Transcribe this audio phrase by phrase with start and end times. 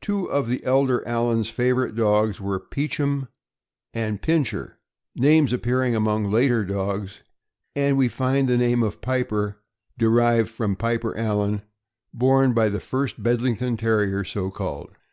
[0.00, 3.28] Two of the elder Allan's favorite dogs were Peachem
[3.94, 4.80] and Pincher,
[5.14, 7.20] names appearing among later dogs;
[7.76, 9.58] and we find the name of Piper,
[9.96, 11.62] derived from Piper Allan,
[12.12, 14.90] borne by the first Bedlington Terrier, so called.